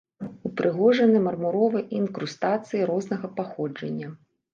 Упрыгожаны 0.49 1.19
мармуровай 1.27 1.85
інкрустацыяй 1.99 2.83
рознага 2.93 3.27
паходжання. 3.37 4.09